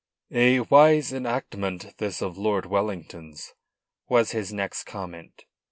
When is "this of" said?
1.99-2.35